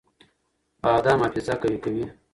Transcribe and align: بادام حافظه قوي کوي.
بادام 0.83 1.19
حافظه 1.23 1.53
قوي 1.61 1.77
کوي. 1.83 2.05